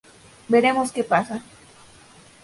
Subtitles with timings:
[0.53, 1.37] Veremos que pasa.